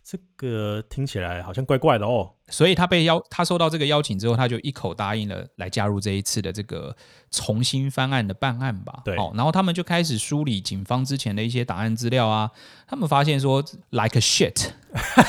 [0.04, 2.34] 这个听起来好像怪怪的哦。
[2.50, 6.96] 所以他被邀，他收到这个邀请之后，他就一口答应了来加入这一次的这个
[7.32, 9.02] 重新翻案的办案吧。
[9.06, 12.52] 对，然后他们就开始梳理警方之前的一些档案资料啊，
[12.86, 14.72] 他们发现说，like a shit，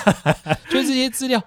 [0.68, 1.40] 就这些资料。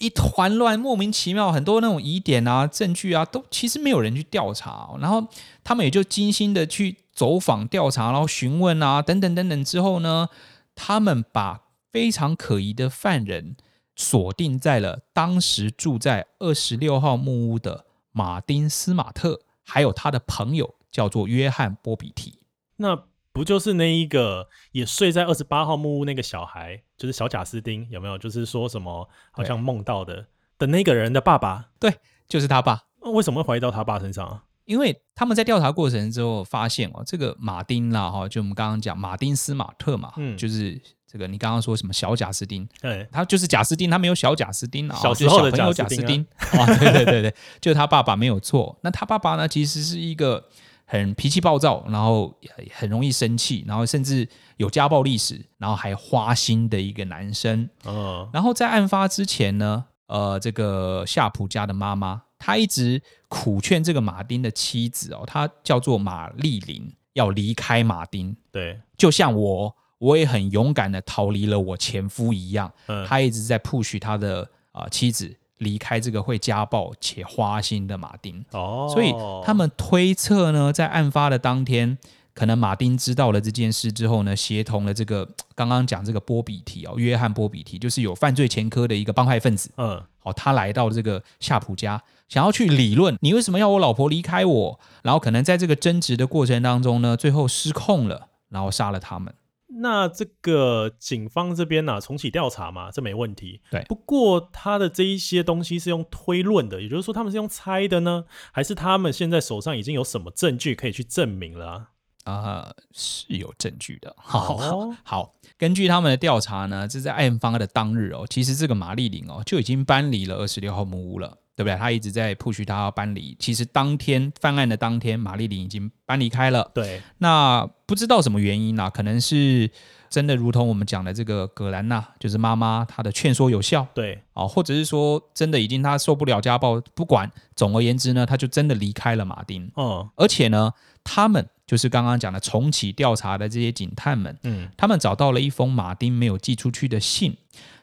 [0.00, 5.28] 一团乱，莫名其妙，很多那种疑点啊、证据啊，都其实没有人去调查，然后
[5.62, 10.28] 他们也就精心的去走访调查，然后询问啊，等等等等之后呢，
[10.74, 11.60] 他们把
[11.92, 13.56] 非常可疑的犯人
[13.94, 22.38] 锁定在了当时住在二十六号木屋的马丁斯马特，还有他的朋友叫做约翰波比提。
[22.76, 28.18] 那不就是那一个也睡在二十八号木屋那个小孩，就是小贾斯汀，有没有？
[28.18, 30.26] 就是说什么好像梦到的
[30.58, 31.66] 的那个人的爸爸？
[31.78, 31.94] 对，
[32.28, 32.82] 就是他爸。
[33.00, 34.44] 为什么会怀疑到他爸身上啊？
[34.64, 48.76] 因为他们在调查过程之后发现哦，这个马丁啦，哈，就我们刚刚讲马丁斯马特嘛，嗯，就是这个你刚刚说什么小贾斯汀，对，他就是贾斯汀，他没有小贾斯丁啊，小时候的贾斯汀啊，对对对对，就是他爸爸没有错。
[48.82, 50.48] 那他爸爸呢，其实是一个。
[50.92, 52.34] 很脾气暴躁，然后
[52.72, 57.70] 很容易生气，然后甚至有家暴历史，然后还花心的一个男生。
[57.84, 68.36] 哦，然后在案发之前呢，呃，这个夏普家的妈妈，她一直苦劝这个马丁的妻子哦，她叫做玛丽琳，要离开马丁。
[68.50, 72.68] 对，就像我，我也很勇敢的逃离了我前夫一样。
[72.88, 75.36] 嗯，她一直在 push 她的啊、呃、妻子。
[75.60, 81.96] 离开这个会家暴且花心的马丁哦，所以他们推测呢，在案发的当天，
[82.34, 89.70] 可能马丁知道了这件事之后呢，协同了这个刚刚讲这个波比提哦，约翰波比提，就是有犯罪前科的一个帮派分子。
[89.76, 94.80] 嗯，好，他来到这个夏普家，想要去理论，你为什么要我老婆离开我？
[95.02, 99.34] 然后可能在这个争执的过程当中呢，最后失控了，然后杀了他们。
[99.80, 103.60] 那这个警方这边呢、啊，重启调查嘛，这没问题。
[103.70, 111.86] 对，不过他的这一些东西是用推论的，也就是说他们是用猜的呢，还是他们现在手上已经有什么证据可以去证明了、啊？
[112.24, 114.14] 啊、呃，是有证据的。
[114.18, 121.76] 好、哦、好，根据他们的调查呢，这在案发的当日哦，其实这个玛丽琳哦就已经搬离了二十六号木屋了，对不对？
[121.76, 123.36] 他一直在 push 他要搬离。
[123.38, 126.70] 其实当天犯案的当天，玛丽琳已经搬离开了。
[126.74, 128.90] 对，那不知道什么原因呢、啊？
[128.90, 129.70] 可能是
[130.08, 133.86] 真的，如同我们讲的这个葛兰娜，就是妈妈她的劝说有效。
[133.94, 137.30] 对，哦，或者是说真的已经她受不了家暴，不管。
[137.54, 139.70] 总而言之呢，她就真的离开了马丁。
[139.74, 140.72] 哦，而且呢，
[141.04, 141.48] 他们。
[141.66, 147.36] 就是刚刚讲的重启调查的这些警探们，嗯，他们找到了一封马丁没有寄出去的信。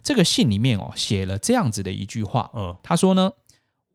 [0.03, 3.31] 这个信里面哦，写了这样子的一句话，嗯，他说呢，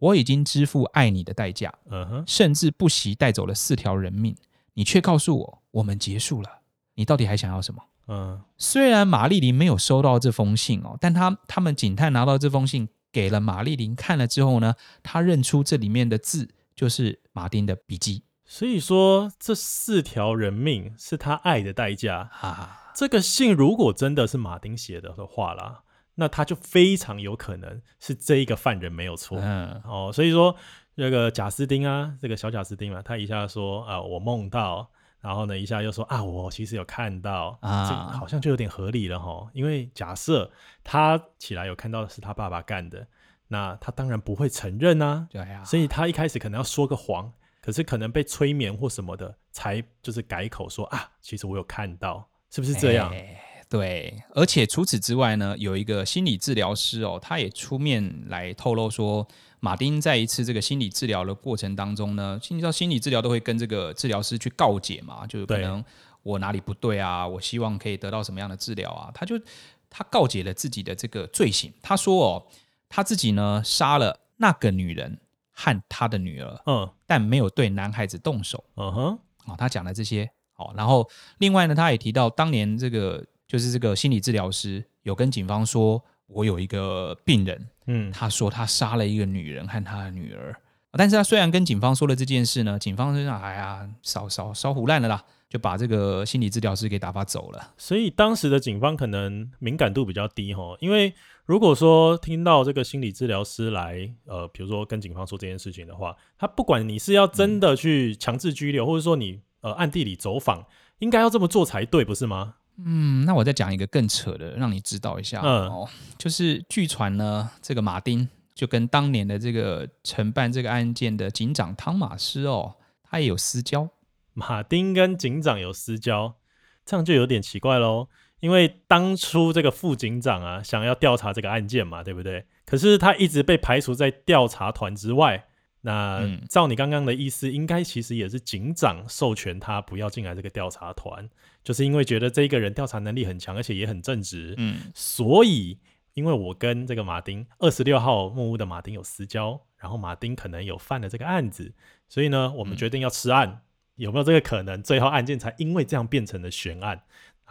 [0.03, 4.35] 我已经支付爱你的代价，嗯哼，甚至不惜带走了四条人命，
[4.75, 6.49] 你却告诉我我们结束了，
[6.97, 7.81] 你到底还想要什么？
[8.09, 14.75] 嗯，虽然玛丽琳没有收到这封信哦，但他他们警探拿到这封信，给了玛丽琳看了之后呢，
[15.05, 18.25] 他认出这里面的字就是马丁的笔记。
[18.45, 22.91] 所以说，这四条人命是他爱的代价啊！
[22.95, 25.85] 这个信如果真的是马丁写的的话啦，
[26.15, 29.39] 那他就非常有可能是这一个犯人没有错。
[29.41, 30.55] 嗯哦，所以说
[30.97, 34.91] 这个贾斯汀啊，这个小贾斯汀嘛，他一下说啊，我梦到，
[35.21, 39.49] 然后呢，一下又说啊，我其实有看到啊，这好像就有点合理了哈。
[39.53, 40.51] 因为假设
[40.85, 43.07] 他起来有看到的是他爸爸干的，
[43.49, 45.27] 那他当然不会承认啊。
[45.31, 47.33] 对啊，所以他一开始可能要说个谎。
[47.65, 53.09] 可是可能被催眠或什么的，才就是改口说啊，其实我有看到，是不是这样？
[53.13, 53.41] 欸、
[53.73, 59.27] 对，而且除此之外呢，有一个心理治疗师哦，他也出面来透露说，
[59.61, 65.83] 马丁在一次这个心理治疗的过程当中呢，你知道心理治疗都会跟这个治疗师去告解嘛，就是可能
[66.23, 69.41] 我哪里不对啊，我希望可以得到什么样的治疗啊，他就
[69.89, 72.47] 他告解了自己的这个罪行，他说哦，
[72.91, 75.19] 他自己呢杀了那个女人。
[75.55, 81.07] 和他的女儿，嗯，但没有对男孩子动手，嗯哼，哦，他讲了这些，哦，然后
[81.39, 83.23] 另外呢，他也提到当年这个
[83.53, 90.57] 就是这个心理治疗师有跟警方说，我有一个病人，嗯，他说他杀了一个女人和他的女儿，
[90.93, 97.75] 但是他虽然跟警方说了这件事呢，警方就想哎呀，烧烧烧胡烂了啦，就把这个心理治疗师给打发走了。
[97.77, 101.13] 所以当时的警方可能敏感度比较低哈，因为。
[101.45, 110.65] 如果说听到这个心理治疗师来，呃，比如说跟警方说这件事情的话，他不管你是要真的去强制拘留，嗯、或者说你呃暗地里走访，
[111.01, 112.55] 应该要这么做才对，不是吗？
[112.85, 115.41] 嗯，那我再讲一个更扯的，让你知道一下。
[115.43, 123.89] 嗯，哦，就是据传呢，这个马丁就跟当年的这个承办这个案件的警长汤马斯哦，他也有私交。
[124.33, 126.37] 马丁跟警长有私交，
[126.85, 128.09] 这样就有点奇怪喽。
[128.41, 132.47] 因为当初这个副警长啊，想要调查这个案件嘛，对不对？
[132.65, 135.47] 可是他一直被排除在调查团之外。
[135.85, 141.29] 那照你刚刚的意思，应该其实也是警长授权他不要进来这个调查团，
[141.63, 144.55] 就是因为觉得这个人调查能力很强，而且也很正直。
[144.59, 145.79] 嗯，所以
[146.15, 151.75] 因为我跟这个马丁二十六号木屋的马丁有私交，然后马丁可能有犯了这个案子，
[152.09, 153.49] 所以呢，我们决定要吃案。
[153.49, 153.61] 嗯，
[153.97, 154.83] 有没有这个可能？
[154.83, 157.03] 最后案件才因为这样变成了悬案。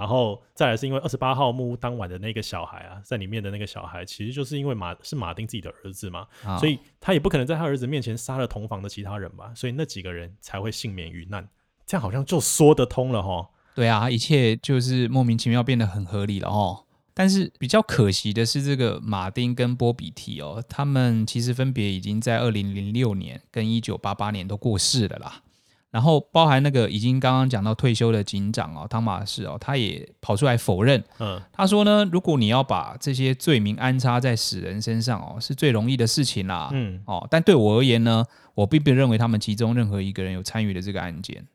[0.02, 11.48] 然后再来是因为二十八号木屋当晚的那个小孩啊，在里面的那个小孩，其实就是因为马是马丁自己的儿子嘛，哦、所以他也不可能在他儿子面前杀了同房的其他人吧，所以那几个人才会幸免于难，
[11.86, 13.48] 这样好像就说得通了哈。
[13.76, 16.86] 对啊，一切就是莫名其妙变得很合理了哦。
[17.14, 25.44] 但是比较可惜的是，这个马丁跟波比提哦，他们其实分别已经在二零零六年跟一九八八年都过世了啦。
[25.92, 31.04] 然后包含那个已经刚刚讲到退休的警长哦，汤马士哦，他也跑出来否认。
[31.20, 36.70] 嗯，他说呢，如果你要把这些罪名安插在死人身上哦，是最容易的事情啦。
[36.72, 38.26] 嗯，哦，但对我而言呢，
[38.56, 41.46] 我并不认为他们其中任何一个人有参与的这个案件。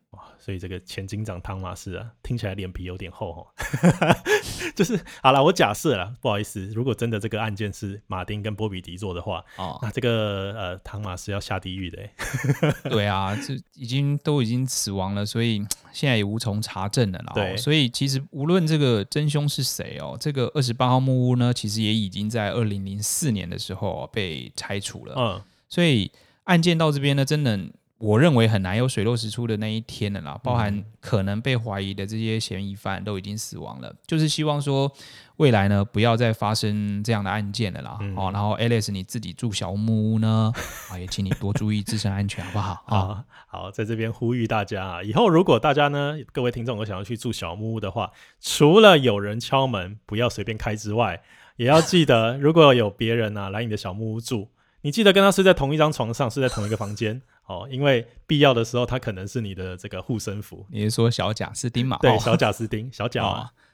[0.47, 4.15] 所以这个前警长汤马斯啊，听起来脸皮有点厚哈。
[4.73, 12.01] 就是好了，我假设了，不好意思，如果真的这个案件是马丁跟波比迪做的话，哦，那这个呃汤马斯要下地狱的。
[12.89, 17.33] 对啊，这已经都已经死亡了，所以 现在也无从查证了啦。
[17.35, 25.13] 对，所以其实无论这个真凶是谁哦，这个二十八号木屋呢，其实也已经在二零零四年的时候被拆除了。
[25.17, 26.09] 嗯，所以
[26.45, 27.59] 案件到这边呢，真的。
[27.99, 34.91] 我认为很难有水落石出的那一天了啦，包含可能被怀疑的这些嫌疑犯都已经死亡了，就是希望说
[35.37, 37.97] 未来呢不要再发生这样的案件了啦。
[38.01, 40.53] 嗯、哦，然后 Alice 你自己住小木屋呢，
[40.91, 42.83] 啊也请你多注意自身安全，好不好？
[42.85, 51.23] 啊，好，在这边呼吁大家啊，以后如果大家呢各位听众有想要去住小木屋的话，除了有人敲门不要随便开之外，
[51.55, 54.49] 也要记得如果有别人啊来你的小木屋住，
[54.81, 57.23] 你记得跟他睡在同一张床上，睡在同一个房间。
[57.47, 60.65] 哦，因为必要的时候，它可能是你的这个护身符。
[60.69, 61.97] 你是说小贾斯汀嘛？
[62.01, 63.23] 对，哦、小贾斯汀，小贾。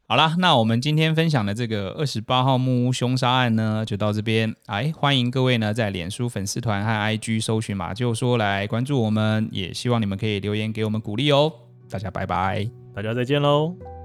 [0.05, 4.53] 好啦，那我们今天分享的这个二十八号木屋凶杀案呢，就到这边。
[4.67, 11.51] 哎，欢迎各位呢在脸书粉丝团和 IG 搜寻马就说来关注我们，也希望你们可以留言给我们鼓励哦。
[11.89, 14.02] 大家拜拜，大家再见喽。